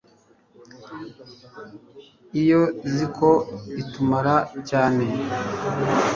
[2.41, 2.61] iyo
[2.93, 3.29] ziko
[3.81, 4.35] itumura
[4.69, 5.03] cyane